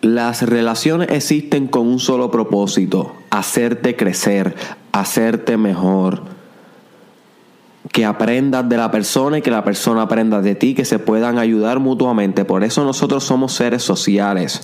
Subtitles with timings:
[0.00, 4.54] Las relaciones existen con un solo propósito, hacerte crecer,
[4.92, 6.22] hacerte mejor.
[7.92, 11.38] Que aprendas de la persona y que la persona aprenda de ti, que se puedan
[11.38, 12.44] ayudar mutuamente.
[12.44, 14.62] Por eso nosotros somos seres sociales.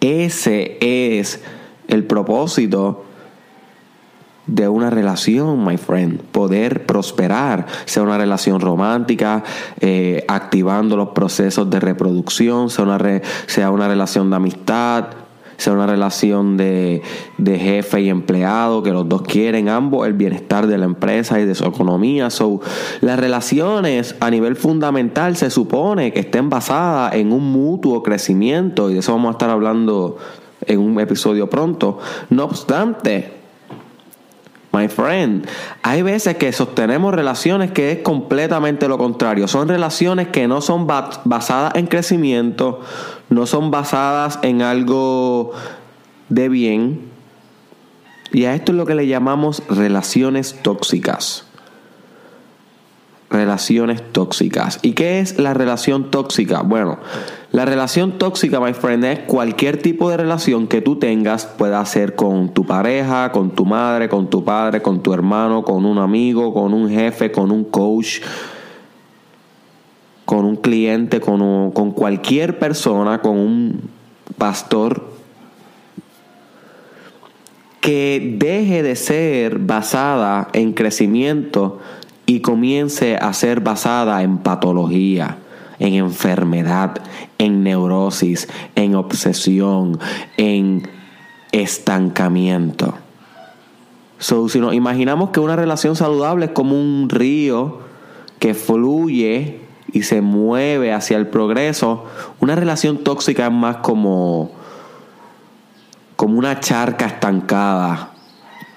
[0.00, 1.40] Ese es
[1.88, 3.04] el propósito
[4.46, 6.20] de una relación, my friend.
[6.20, 9.44] Poder prosperar, sea una relación romántica,
[9.80, 15.06] eh, activando los procesos de reproducción, sea una, sea una relación de amistad,
[15.56, 17.02] sea una relación de,
[17.38, 21.44] de, jefe y empleado, que los dos quieren ambos el bienestar de la empresa y
[21.44, 22.30] de su economía.
[22.30, 22.60] So,
[23.00, 28.94] las relaciones a nivel fundamental se supone que estén basadas en un mutuo crecimiento y
[28.94, 30.16] de eso vamos a estar hablando
[30.66, 31.98] en un episodio pronto.
[32.30, 33.41] No obstante,
[34.72, 35.46] My friend,
[35.82, 39.46] hay veces que sostenemos relaciones que es completamente lo contrario.
[39.46, 42.80] Son relaciones que no son basadas en crecimiento,
[43.28, 45.52] no son basadas en algo
[46.30, 47.10] de bien.
[48.32, 51.44] Y a esto es lo que le llamamos relaciones tóxicas.
[53.28, 54.78] Relaciones tóxicas.
[54.80, 56.62] ¿Y qué es la relación tóxica?
[56.62, 56.98] Bueno,
[57.52, 62.14] la relación tóxica, my friend, es cualquier tipo de relación que tú tengas, pueda ser
[62.14, 66.54] con tu pareja, con tu madre, con tu padre, con tu hermano, con un amigo,
[66.54, 68.22] con un jefe, con un coach,
[70.24, 73.82] con un cliente, con, con cualquier persona, con un
[74.38, 75.10] pastor,
[77.82, 81.80] que deje de ser basada en crecimiento
[82.24, 85.36] y comience a ser basada en patología
[85.78, 87.00] en enfermedad,
[87.38, 89.98] en neurosis, en obsesión,
[90.36, 90.88] en
[91.52, 92.94] estancamiento.
[94.18, 97.80] So, si nos imaginamos que una relación saludable es como un río
[98.38, 99.60] que fluye
[99.92, 102.04] y se mueve hacia el progreso,
[102.40, 104.52] una relación tóxica es más como,
[106.16, 108.12] como una charca estancada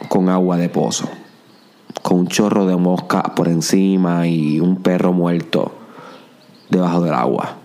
[0.10, 1.10] con agua de pozo,
[2.02, 5.75] con un chorro de mosca por encima y un perro muerto
[6.70, 7.58] debajo del agua.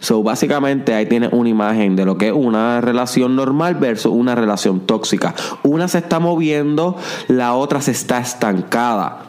[0.00, 4.34] So, básicamente ahí tienes una imagen de lo que es una relación normal versus una
[4.34, 5.34] relación tóxica.
[5.62, 6.96] Una se está moviendo,
[7.28, 9.24] la otra se está estancada.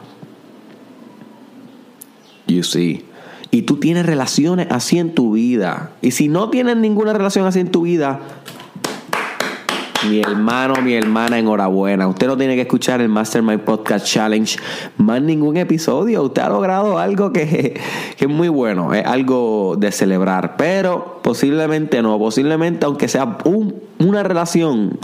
[2.48, 3.06] You see.
[3.50, 5.92] Y tú tienes relaciones así en tu vida.
[6.02, 8.20] Y si no tienes ninguna relación así en tu vida,
[10.10, 12.08] mi hermano, mi hermana, enhorabuena.
[12.08, 14.58] Usted no tiene que escuchar el Mastermind Podcast Challenge
[14.98, 16.24] más ningún episodio.
[16.24, 17.80] Usted ha logrado algo que,
[18.18, 20.56] es muy bueno, es algo de celebrar.
[20.58, 23.38] Pero posiblemente no, posiblemente aunque sea
[24.00, 25.00] una relación,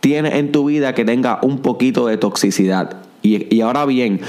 [0.00, 2.96] tiene en tu vida que tenga un poquito de toxicidad.
[3.22, 4.20] Y, y ahora bien,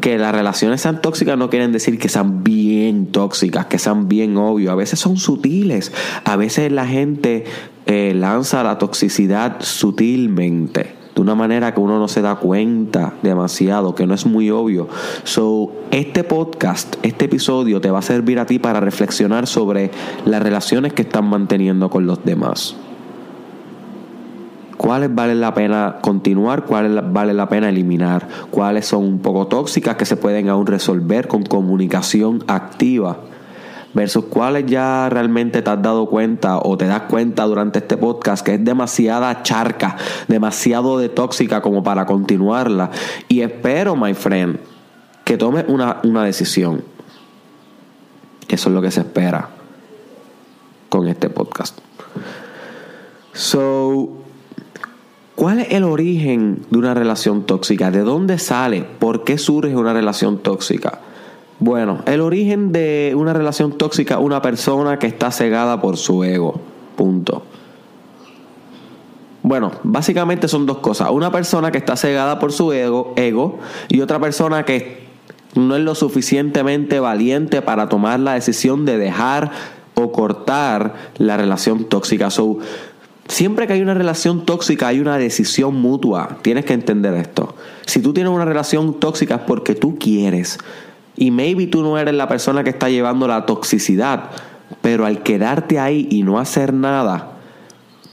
[0.00, 4.36] que las relaciones sean tóxicas no quieren decir que sean bien tóxicas, que sean bien
[4.36, 4.72] obvios.
[4.72, 5.92] A veces son sutiles.
[6.24, 7.44] A veces la gente
[7.86, 10.98] eh, lanza la toxicidad sutilmente.
[11.14, 14.88] De una manera que uno no se da cuenta demasiado, que no es muy obvio.
[15.24, 19.90] So, este podcast, este episodio te va a servir a ti para reflexionar sobre
[20.24, 22.76] las relaciones que están manteniendo con los demás
[24.90, 29.94] cuáles vale la pena continuar, cuáles vale la pena eliminar, cuáles son un poco tóxicas
[29.94, 33.18] que se pueden aún resolver con comunicación activa
[33.94, 38.44] versus cuáles ya realmente te has dado cuenta o te das cuenta durante este podcast
[38.44, 39.96] que es demasiada charca,
[40.26, 42.90] demasiado de tóxica como para continuarla.
[43.28, 44.58] Y espero, my friend,
[45.22, 46.82] que tomes una, una decisión.
[48.48, 49.50] Eso es lo que se espera
[50.88, 51.78] con este podcast.
[53.32, 54.19] So,
[55.40, 57.90] ¿Cuál es el origen de una relación tóxica?
[57.90, 58.82] ¿De dónde sale?
[58.82, 61.00] ¿Por qué surge una relación tóxica?
[61.58, 66.22] Bueno, el origen de una relación tóxica es una persona que está cegada por su
[66.24, 66.60] ego.
[66.94, 67.42] Punto.
[69.42, 71.08] Bueno, básicamente son dos cosas.
[71.10, 75.06] Una persona que está cegada por su ego, ego y otra persona que
[75.54, 79.52] no es lo suficientemente valiente para tomar la decisión de dejar
[79.94, 82.28] o cortar la relación tóxica.
[82.28, 82.58] So,
[83.28, 86.38] Siempre que hay una relación tóxica hay una decisión mutua.
[86.42, 87.54] Tienes que entender esto.
[87.86, 90.58] Si tú tienes una relación tóxica es porque tú quieres.
[91.16, 94.30] Y maybe tú no eres la persona que está llevando la toxicidad.
[94.82, 97.32] Pero al quedarte ahí y no hacer nada,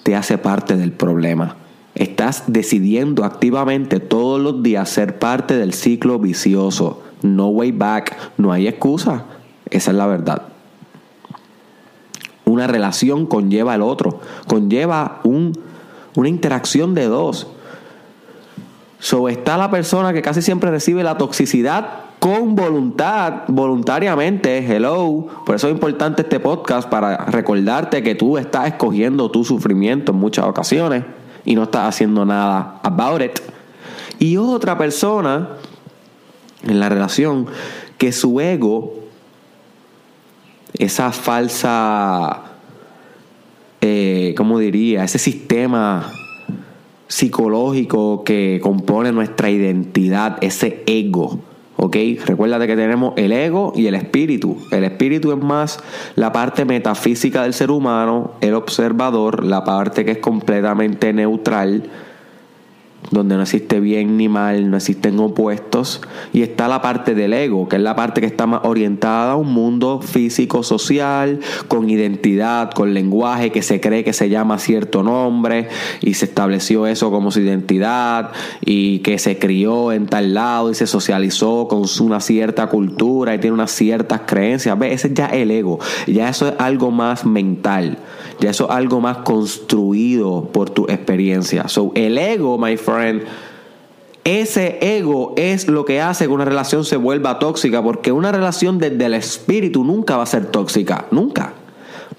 [0.04, 1.56] te hace parte del problema.
[1.96, 7.02] Estás decidiendo activamente todos los días ser parte del ciclo vicioso.
[7.24, 8.16] No way back.
[8.38, 9.26] No hay excusa.
[9.70, 10.57] Esa es la verdad
[12.48, 15.54] una relación conlleva al otro, conlleva un,
[16.16, 17.48] una interacción de dos.
[19.00, 25.28] So, está la persona que casi siempre recibe la toxicidad con voluntad, voluntariamente, hello.
[25.46, 30.18] Por eso es importante este podcast para recordarte que tú estás escogiendo tu sufrimiento en
[30.18, 31.04] muchas ocasiones
[31.46, 33.40] y no estás haciendo nada about it.
[34.20, 35.50] Y otra persona
[36.64, 37.46] en la relación
[38.00, 39.07] que su ego,
[40.74, 42.42] esa falsa,
[43.82, 45.04] eh, ¿cómo diría?
[45.04, 46.12] Ese sistema
[47.08, 51.40] psicológico que compone nuestra identidad, ese ego.
[51.80, 51.96] ¿Ok?
[52.26, 54.58] Recuerda que tenemos el ego y el espíritu.
[54.72, 55.80] El espíritu es más
[56.16, 61.84] la parte metafísica del ser humano, el observador, la parte que es completamente neutral
[63.12, 66.02] donde no existe bien ni mal, no existen opuestos,
[66.34, 69.36] y está la parte del ego, que es la parte que está más orientada a
[69.36, 75.04] un mundo físico, social, con identidad, con lenguaje, que se cree que se llama cierto
[75.04, 75.70] nombre,
[76.02, 78.32] y se estableció eso como su identidad,
[78.64, 83.40] y que se crió en tal lado y se socializó con una cierta cultura y
[83.40, 84.78] tiene unas ciertas creencias.
[84.78, 84.94] ¿Ves?
[84.94, 87.98] Ese es ya el ego, ya eso es algo más mental,
[88.40, 91.68] ya eso es algo más construido por tu experiencia.
[91.68, 93.24] So, el ego, my friend,
[94.24, 98.78] ese ego es lo que hace que una relación se vuelva tóxica, porque una relación
[98.78, 101.54] desde el espíritu nunca va a ser tóxica, nunca.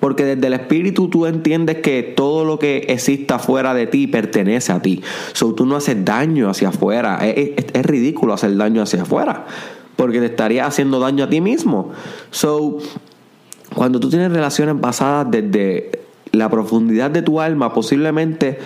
[0.00, 4.73] Porque desde el espíritu tú entiendes que todo lo que exista fuera de ti pertenece
[4.73, 5.03] a ti.
[5.32, 7.19] So, tú no haces daño hacia afuera.
[7.23, 9.47] Es, es, ridículo hacer daño hacia afuera.
[9.97, 11.91] Porque te estaría haciendo daño a ti mismo.
[12.31, 12.79] So,
[13.75, 18.59] cuando tú tienes relaciones basadas desde la profundidad de tu alma, posiblemente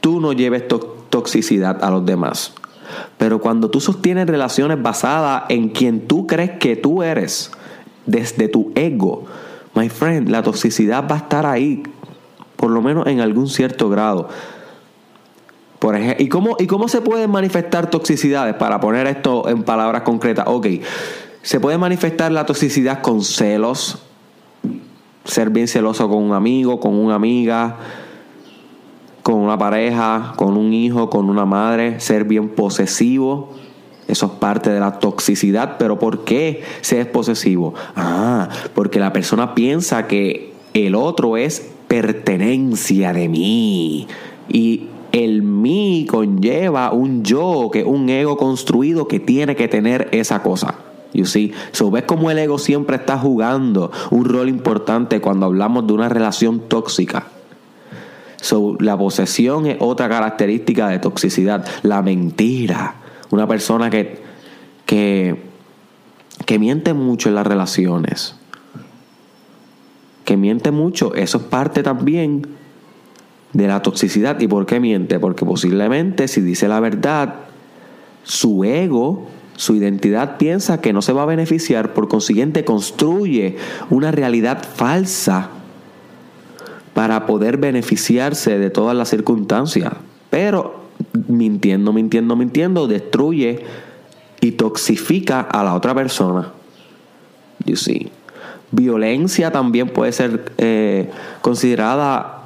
[0.00, 0.64] tú no lleves
[1.10, 2.54] toxicidad a los demás.
[3.16, 7.50] Pero cuando tú sostienes relaciones basadas en quien tú crees que tú eres,
[8.06, 9.24] desde tu ego,
[9.74, 11.82] my friend, la toxicidad va a estar ahí,
[12.56, 14.28] por lo menos en algún cierto grado.
[15.78, 18.54] Por ejemplo, ¿y cómo, ¿Y cómo se pueden manifestar toxicidades?
[18.54, 20.66] Para poner esto en palabras concretas, ok,
[21.42, 23.98] se puede manifestar la toxicidad con celos,
[25.28, 27.76] ser bien celoso con un amigo, con una amiga,
[29.22, 33.50] con una pareja, con un hijo, con una madre, ser bien posesivo.
[34.08, 37.74] Eso es parte de la toxicidad, pero ¿por qué se es posesivo?
[37.94, 44.08] Ah, porque la persona piensa que el otro es pertenencia de mí.
[44.48, 50.42] Y el mí conlleva un yo, que un ego construido que tiene que tener esa
[50.42, 50.87] cosa.
[51.12, 51.52] You see?
[51.72, 56.08] So, ves cómo el ego siempre está jugando un rol importante cuando hablamos de una
[56.08, 57.28] relación tóxica.
[58.40, 61.66] So, la posesión es otra característica de toxicidad.
[61.82, 62.96] La mentira.
[63.30, 64.22] Una persona que,
[64.86, 65.42] que,
[66.46, 68.36] que miente mucho en las relaciones.
[70.24, 71.14] Que miente mucho.
[71.14, 72.46] Eso es parte también
[73.52, 74.38] de la toxicidad.
[74.40, 75.18] ¿Y por qué miente?
[75.18, 77.34] Porque posiblemente si dice la verdad,
[78.22, 79.26] su ego,
[79.58, 83.56] su identidad piensa que no se va a beneficiar, por consiguiente construye
[83.90, 85.48] una realidad falsa
[86.94, 89.94] para poder beneficiarse de todas las circunstancias.
[90.30, 90.84] Pero
[91.26, 93.64] mintiendo, mintiendo, mintiendo, destruye
[94.40, 96.52] y toxifica a la otra persona.
[97.64, 98.12] You see.
[98.70, 102.44] Violencia también puede ser eh, considerada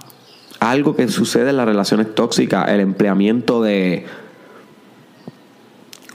[0.61, 4.07] algo que sucede en las relaciones tóxicas, el empleamiento de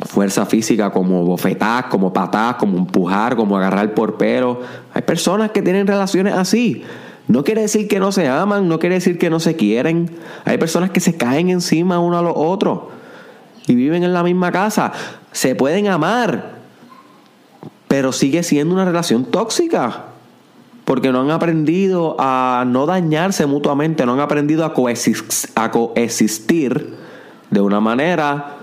[0.05, 4.61] fuerza física como bofetadas, como patadas, como empujar, como agarrar por pelo.
[4.93, 6.83] Hay personas que tienen relaciones así.
[7.27, 10.09] No quiere decir que no se aman, no quiere decir que no se quieren.
[10.45, 12.81] Hay personas que se caen encima uno a los otros
[13.65, 14.93] y viven en la misma casa.
[15.31, 16.57] Se pueden amar,
[17.87, 20.03] pero sigue siendo una relación tóxica.
[20.85, 24.73] Porque no han aprendido a no dañarse mutuamente, no han aprendido a,
[25.55, 26.95] a coexistir
[27.49, 28.56] de una manera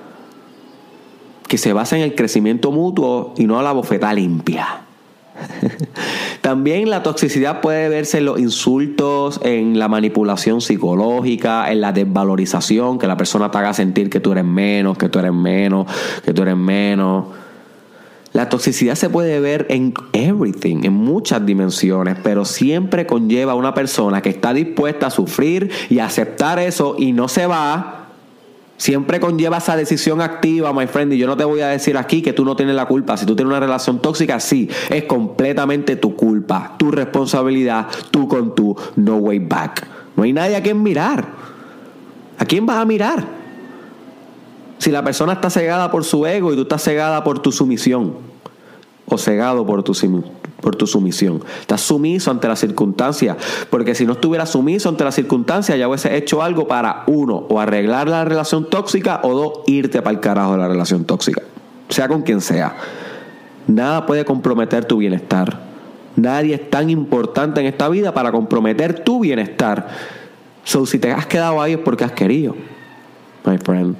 [1.54, 4.80] que se basa en el crecimiento mutuo y no la bofeta limpia.
[6.40, 12.98] También la toxicidad puede verse en los insultos, en la manipulación psicológica, en la desvalorización,
[12.98, 15.86] que la persona te haga sentir que tú eres menos, que tú eres menos,
[16.24, 17.26] que tú eres menos.
[18.32, 23.74] La toxicidad se puede ver en everything, en muchas dimensiones, pero siempre conlleva a una
[23.74, 28.03] persona que está dispuesta a sufrir y aceptar eso y no se va
[28.76, 31.12] Siempre conlleva esa decisión activa, my friend.
[31.12, 33.16] Y yo no te voy a decir aquí que tú no tienes la culpa.
[33.16, 38.54] Si tú tienes una relación tóxica, sí, es completamente tu culpa, tu responsabilidad, tú con
[38.54, 39.86] tu no way back.
[40.16, 41.24] No hay nadie a quien mirar.
[42.38, 43.24] ¿A quién vas a mirar?
[44.78, 48.14] Si la persona está cegada por su ego y tú estás cegada por tu sumisión,
[49.06, 49.94] o cegado por tu
[50.60, 51.42] por tu sumisión.
[51.60, 53.36] Estás sumiso ante la circunstancia,
[53.68, 57.60] porque si no estuvieras sumiso ante la circunstancia, ya hubiese hecho algo para uno, o
[57.60, 61.42] arreglar la relación tóxica, o dos, irte para el carajo de la relación tóxica,
[61.90, 62.74] sea con quien sea.
[63.66, 65.60] Nada puede comprometer tu bienestar.
[66.16, 69.88] Nadie es tan importante en esta vida para comprometer tu bienestar.
[70.64, 72.54] So, si te has quedado ahí es porque has querido,
[73.44, 73.96] my friend.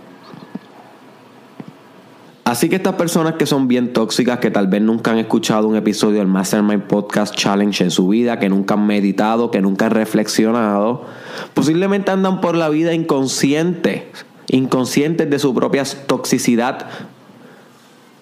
[2.44, 5.76] Así que estas personas que son bien tóxicas, que tal vez nunca han escuchado un
[5.76, 9.92] episodio del Mastermind Podcast Challenge en su vida, que nunca han meditado, que nunca han
[9.92, 11.06] reflexionado,
[11.54, 14.02] posiblemente andan por la vida inconscientes,
[14.48, 16.86] inconscientes de su propia toxicidad.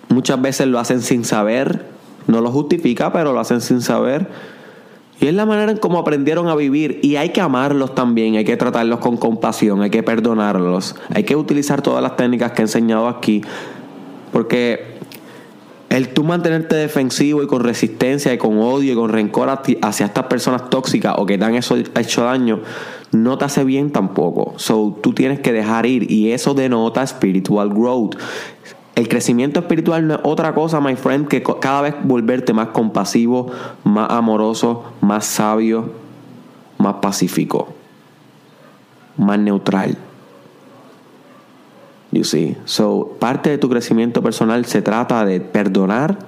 [0.08, 1.84] Muchas veces lo hacen sin saber,
[2.28, 4.28] no lo justifica, pero lo hacen sin saber.
[5.20, 7.00] Y es la manera en cómo aprendieron a vivir.
[7.02, 11.34] Y hay que amarlos también, hay que tratarlos con compasión, hay que perdonarlos, hay que
[11.34, 13.42] utilizar todas las técnicas que he enseñado aquí
[14.32, 14.98] porque
[15.90, 20.24] el tú mantenerte defensivo y con resistencia y con odio y con rencor hacia estas
[20.24, 22.60] personas tóxicas o que te han hecho daño,
[23.10, 24.54] no te hace bien tampoco.
[24.56, 28.16] So, tú tienes que dejar ir y eso denota spiritual growth.
[28.94, 33.50] El crecimiento espiritual no es otra cosa, my friend, que cada vez volverte más compasivo,
[33.84, 35.92] más amoroso, más sabio,
[36.78, 37.68] más pacífico,
[39.18, 39.98] más neutral.
[42.12, 42.56] You see.
[42.66, 46.18] So, parte de tu crecimiento personal se trata de perdonar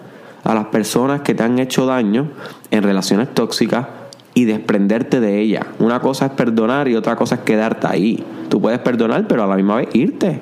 [0.42, 2.30] a las personas que te han hecho daño
[2.70, 3.86] en relaciones tóxicas
[4.32, 5.64] y desprenderte de ellas.
[5.78, 8.24] Una cosa es perdonar y otra cosa es quedarte ahí.
[8.48, 10.40] Tú puedes perdonar, pero a la misma vez irte.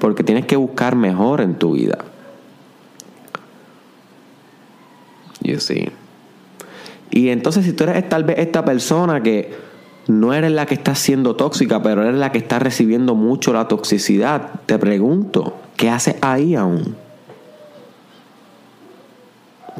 [0.00, 1.98] Porque tienes que buscar mejor en tu vida.
[5.42, 5.90] You see.
[7.10, 9.65] Y entonces si tú eres tal vez esta persona que
[10.08, 13.68] no eres la que está siendo tóxica, pero eres la que está recibiendo mucho la
[13.68, 14.60] toxicidad.
[14.66, 16.96] Te pregunto, ¿qué haces ahí aún?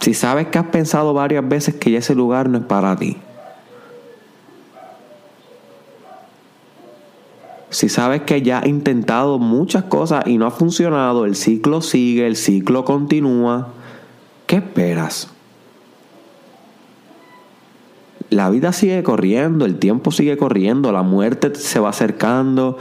[0.00, 3.16] Si sabes que has pensado varias veces que ese lugar no es para ti.
[7.70, 12.26] Si sabes que ya has intentado muchas cosas y no ha funcionado, el ciclo sigue,
[12.26, 13.68] el ciclo continúa,
[14.46, 15.35] ¿qué esperas?
[18.36, 22.76] La vida sigue corriendo, el tiempo sigue corriendo, la muerte se va acercando,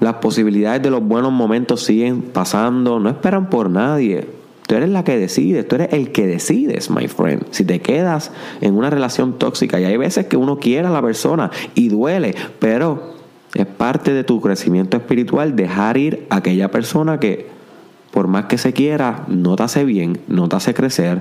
[0.00, 4.26] las posibilidades de los buenos momentos siguen pasando, no esperan por nadie.
[4.66, 7.42] Tú eres la que decides, tú eres el que decides, my friend.
[7.50, 11.02] Si te quedas en una relación tóxica, y hay veces que uno quiere a la
[11.02, 13.14] persona y duele, pero
[13.52, 17.46] es parte de tu crecimiento espiritual dejar ir a aquella persona que,
[18.10, 21.20] por más que se quiera, no te hace bien, no te hace crecer,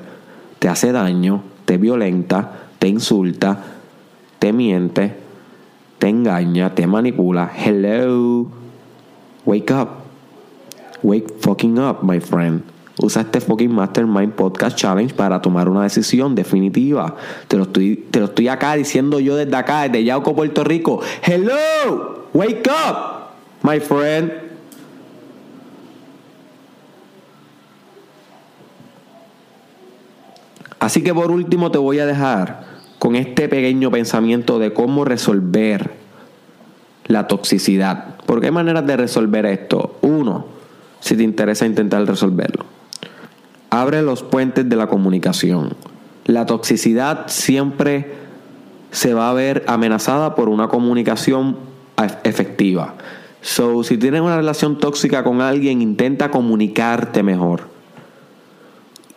[0.60, 3.63] te hace daño, te violenta, te insulta,
[4.40, 5.16] te miente,
[6.00, 7.50] te engaña, te manipula.
[7.56, 8.46] Hello.
[9.46, 9.88] Wake up.
[11.02, 12.62] Wake fucking up, my friend.
[13.02, 17.16] Usa este fucking Mastermind Podcast Challenge para tomar una decisión definitiva.
[17.48, 21.00] Te lo estoy, te lo estoy acá diciendo yo desde acá, desde Yauco, Puerto Rico.
[21.25, 22.25] Hello.
[22.34, 23.30] Wake up,
[23.62, 24.30] my friend.
[30.82, 32.73] Así que por último te voy a dejar
[33.03, 35.91] con este pequeño pensamiento de cómo resolver
[37.07, 38.15] la toxicidad.
[38.25, 39.98] Porque hay maneras de resolver esto.
[40.01, 40.45] Uno,
[41.01, 42.63] si te interesa intentar resolverlo.
[43.72, 45.75] Abre los puentes de la comunicación.
[46.24, 48.13] La toxicidad siempre
[48.91, 51.57] se va a ver amenazada por una comunicación
[52.24, 52.93] efectiva.
[53.41, 57.73] So, si tienes una relación tóxica con alguien, intenta comunicarte mejor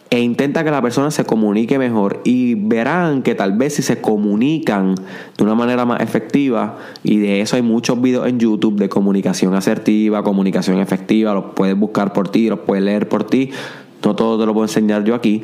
[0.09, 4.01] e intenta que la persona se comunique mejor y verán que tal vez si se
[4.01, 4.95] comunican
[5.37, 9.55] de una manera más efectiva y de eso hay muchos videos en YouTube de comunicación
[9.55, 13.51] asertiva, comunicación efectiva, los puedes buscar por ti, los puedes leer por ti,
[14.05, 15.43] no todo te lo puedo enseñar yo aquí.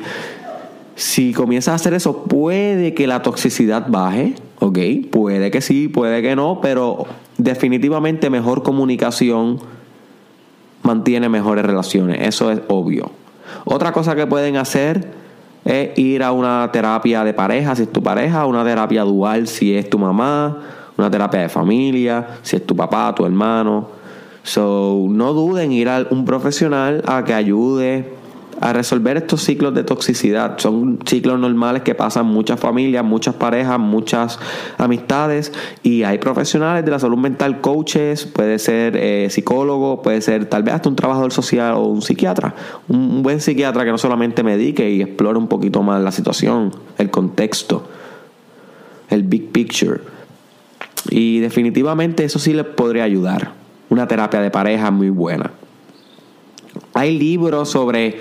[0.95, 4.77] Si comienzas a hacer eso, puede que la toxicidad baje, ¿ok?
[5.11, 7.05] Puede que sí, puede que no, pero
[7.37, 9.59] definitivamente mejor comunicación
[10.83, 13.22] mantiene mejores relaciones, eso es obvio.
[13.65, 15.11] Otra cosa que pueden hacer
[15.65, 19.75] es ir a una terapia de pareja si es tu pareja, una terapia dual si
[19.75, 20.57] es tu mamá,
[20.97, 23.87] una terapia de familia si es tu papá, tu hermano.
[24.43, 28.22] So, no duden en ir a un profesional a que ayude
[28.63, 30.57] a resolver estos ciclos de toxicidad.
[30.57, 34.39] Son ciclos normales que pasan muchas familias, muchas parejas, muchas
[34.77, 35.51] amistades
[35.83, 40.63] y hay profesionales de la salud mental, coaches, puede ser eh, psicólogo, puede ser tal
[40.63, 42.55] vez hasta un trabajador social o un psiquiatra.
[42.87, 47.09] Un, buen psiquiatra que no solamente medique y explore un poquito más la situación, el
[47.09, 47.85] contexto,
[49.09, 49.99] el big picture.
[51.09, 53.51] Y definitivamente eso sí les podría ayudar.
[53.89, 55.51] Una terapia de pareja muy buena.
[56.93, 58.19] Hay libros sobre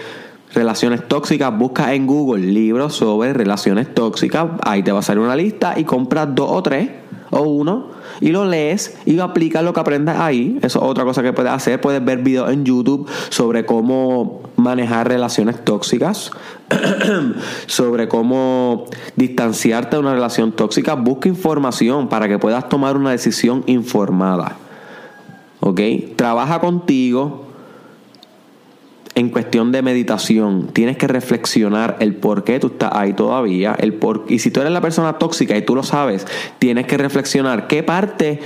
[0.54, 5.36] relaciones tóxicas, busca en Google libros sobre relaciones tóxicas, ahí te va a salir una
[5.36, 6.90] lista y compras dos o tres
[7.30, 7.88] o uno
[8.20, 10.58] y lo lees y lo aplicas lo que aprendas ahí.
[10.62, 11.80] Eso es otra cosa que puedes hacer.
[11.80, 16.30] Puedes ver videos en YouTube sobre cómo manejar relaciones tóxicas,
[17.66, 18.84] sobre cómo
[19.16, 24.56] distanciarte de una relación tóxica, busca información para que puedas tomar una decisión informada.
[25.60, 25.80] ¿Ok?
[26.16, 27.41] Trabaja contigo
[29.14, 30.68] en cuestión de meditación.
[30.72, 33.74] Tienes que reflexionar el por qué tú estás ahí todavía.
[33.78, 36.26] El por, y si tú eres la persona tóxica y tú lo sabes,
[36.58, 38.40] tienes que reflexionar qué parte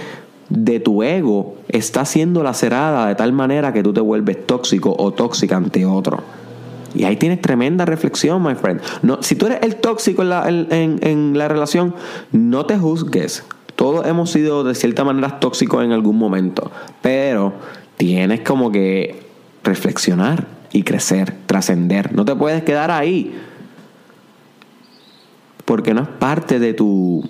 [0.49, 5.13] de tu ego está siendo lacerada de tal manera que tú te vuelves tóxico o
[5.13, 6.23] tóxica ante otro.
[6.95, 8.81] Y ahí tienes tremenda reflexión, my friend.
[9.03, 11.95] No, si tú eres el tóxico en la, en la relación,
[12.33, 13.45] no te juzgues.
[13.75, 16.71] Todos hemos sido de cierta manera tóxicos en algún momento.
[17.03, 17.53] Pero
[17.99, 19.27] tienes como que
[19.63, 22.15] reflexionar y crecer, trascender.
[22.15, 23.35] No te puedes quedar ahí.
[25.65, 27.25] Porque no es parte de tu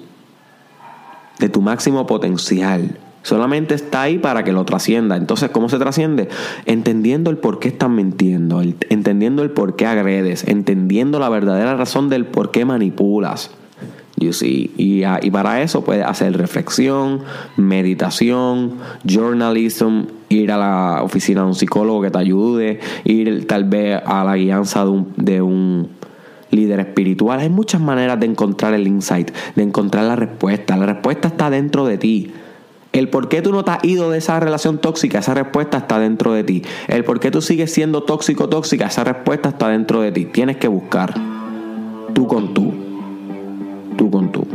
[1.38, 2.98] de tu máximo potencial.
[3.22, 5.16] Solamente está ahí para que lo trascienda.
[5.16, 6.28] Entonces, ¿cómo se trasciende?
[6.64, 12.08] Entendiendo el por qué están mintiendo, entendiendo el por qué agredes, entendiendo la verdadera razón
[12.08, 13.52] del por qué manipulas.
[14.18, 14.72] You see?
[14.76, 17.22] y, ah, y, para eso puedes hacer reflexión,
[17.56, 24.00] meditación, journalism, ir a la oficina de un psicólogo que te ayude, ir tal vez
[24.04, 25.88] a la guianza de un, de un
[26.50, 27.40] líder espiritual.
[27.40, 30.76] Hay muchas maneras de encontrar el insight, de encontrar la respuesta.
[30.76, 32.32] La respuesta está dentro de ti.
[32.92, 35.98] El por qué tú no te has ido de esa relación tóxica, esa respuesta está
[35.98, 36.62] dentro de ti.
[36.88, 40.24] El por qué tú sigues siendo tóxico, tóxica, esa respuesta está dentro de ti.
[40.24, 41.14] Tienes que buscar
[42.14, 42.85] tú con tú.
[43.96, 44.46] Tú con tú.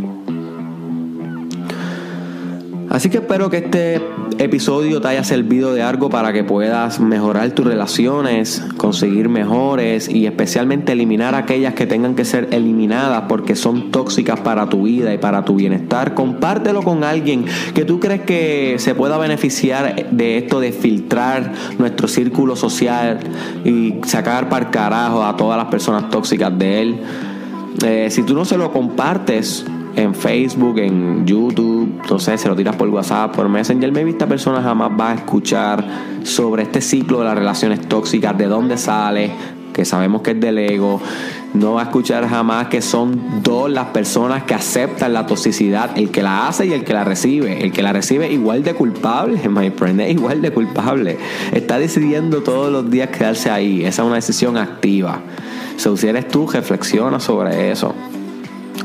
[2.91, 4.01] Así que espero que este
[4.37, 10.25] episodio te haya servido de algo para que puedas mejorar tus relaciones, conseguir mejores y
[10.25, 15.19] especialmente eliminar aquellas que tengan que ser eliminadas porque son tóxicas para tu vida y
[15.19, 16.15] para tu bienestar.
[16.15, 22.09] Compártelo con alguien que tú crees que se pueda beneficiar de esto de filtrar nuestro
[22.09, 23.21] círculo social
[23.63, 26.99] y sacar para carajo a todas las personas tóxicas de él.
[27.83, 32.75] Eh, si tú no se lo compartes, en Facebook, en YouTube, entonces se lo tiras
[32.75, 35.85] por WhatsApp, por Messenger, maybe esta persona jamás va a escuchar
[36.23, 39.31] sobre este ciclo de las relaciones tóxicas, de dónde sale,
[39.73, 41.01] que sabemos que es del ego,
[41.53, 46.09] no va a escuchar jamás que son dos las personas que aceptan la toxicidad, el
[46.09, 47.63] que la hace y el que la recibe.
[47.63, 51.17] El que la recibe igual de culpable, my friend, es igual de culpable.
[51.51, 53.83] Está decidiendo todos los días quedarse ahí.
[53.83, 55.21] Esa es una decisión activa.
[55.77, 57.95] Si eres tú, reflexiona sobre eso.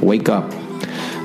[0.00, 0.65] Wake up.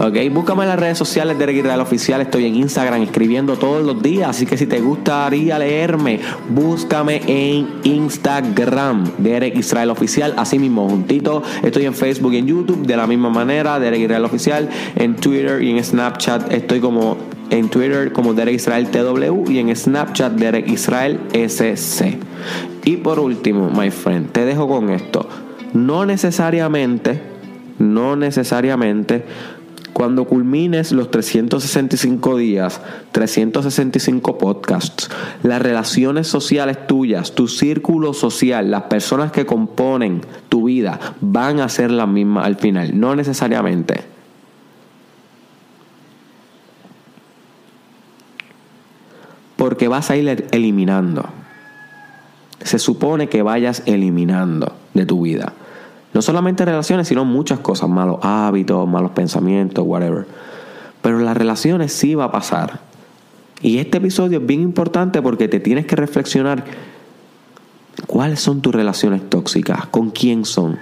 [0.04, 2.22] Ok, búscame en las redes sociales de Israel Oficial.
[2.22, 4.30] Estoy en Instagram escribiendo todos los días.
[4.30, 10.34] Así que si te gustaría leerme, búscame en Instagram, Derek Israel Oficial.
[10.38, 11.44] Así mismo, juntito.
[11.62, 14.70] Estoy en Facebook y en YouTube de la misma manera, Derek Israel Oficial.
[14.96, 17.18] En Twitter y en Snapchat estoy como
[17.52, 22.18] en Twitter como Derek Israel TW y en Snapchat Derek Israel SC.
[22.86, 25.30] Y por último, my friend, te dejo con esto.
[25.74, 27.22] No necesariamente,
[27.78, 29.26] no necesariamente
[29.94, 35.10] cuando culmines los 365 días, 365 podcasts,
[35.44, 41.70] las relaciones sociales tuyas, tu círculo social, las personas que componen tu vida van a
[41.70, 44.02] ser las mismas al final, no necesariamente.
[49.58, 51.30] Porque vas a ir eliminando.
[52.64, 55.54] Se supone que vayas eliminando de tu vida.
[56.14, 60.28] No solamente relaciones, sino muchas cosas, malos hábitos, malos pensamientos, whatever.
[61.02, 62.82] Pero las relaciones sí va a pasar.
[63.62, 66.66] Y este episodio es bien importante porque te tienes que reflexionar
[68.08, 70.80] cuáles son tus relaciones tóxicas, con quién son.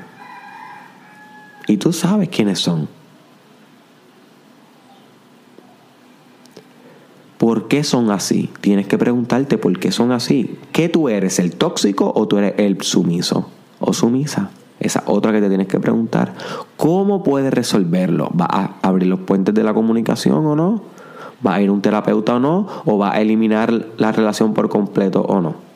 [1.67, 2.87] Y tú sabes quiénes son.
[7.37, 8.49] ¿Por qué son así?
[8.59, 10.57] Tienes que preguntarte por qué son así.
[10.73, 14.51] ¿Qué tú eres, el tóxico o tú eres el sumiso o sumisa?
[14.79, 16.33] Esa otra que te tienes que preguntar.
[16.77, 18.29] ¿Cómo puedes resolverlo?
[18.39, 20.81] ¿Va a abrir los puentes de la comunicación o no?
[21.45, 22.67] ¿Va a ir un terapeuta o no?
[22.85, 25.69] ¿O va a eliminar la relación por completo o no?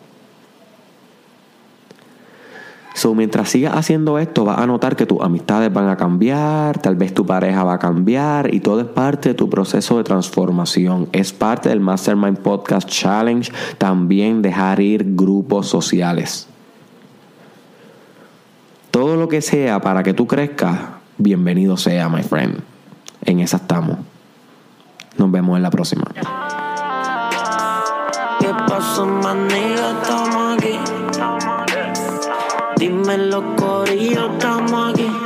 [2.96, 6.96] So, mientras sigas haciendo esto, vas a notar que tus amistades van a cambiar, tal
[6.96, 11.10] vez tu pareja va a cambiar y todo es parte de tu proceso de transformación.
[11.12, 16.48] Es parte del Mastermind Podcast Challenge también dejar ir grupos sociales
[18.94, 20.80] todo lo que sea para que tú crezcas,
[21.18, 22.60] bienvenido sea, my friend.
[23.26, 23.98] En esa estamos.
[25.18, 26.04] Nos vemos en la próxima.
[28.40, 29.98] ¿Qué pasó, manía?
[30.00, 30.78] Estamos aquí.
[32.78, 35.23] Dime los corillos, estamos aquí.